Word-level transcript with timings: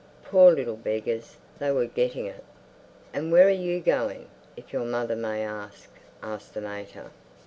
Poor 0.23 0.51
little 0.51 0.77
beggars; 0.77 1.37
they 1.59 1.69
were 1.69 1.85
getting 1.85 2.25
it! 2.25 2.43
"And 3.13 3.31
where 3.31 3.45
are 3.45 3.49
you 3.51 3.79
going, 3.79 4.29
if 4.57 4.73
your 4.73 4.83
mother 4.85 5.15
may 5.15 5.43
ask?" 5.43 5.91
asked 6.23 6.55
the 6.55 6.61
mater. 6.61 7.11